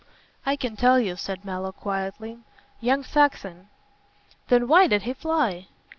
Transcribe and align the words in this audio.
"I 0.47 0.55
can 0.55 0.75
tell 0.75 0.99
you," 0.99 1.15
said 1.15 1.45
Mallow, 1.45 1.71
quietly, 1.71 2.39
"young 2.79 3.03
Saxon." 3.03 3.69
"Then 4.47 4.67
why 4.67 4.87
did 4.87 5.03
he 5.03 5.13
fly?" 5.13 5.67